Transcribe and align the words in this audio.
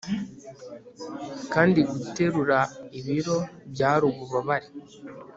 Kandi 1.53 1.79
guterura 1.89 2.59
ibiro 2.99 3.37
byari 3.73 4.03
ububabare 4.11 4.67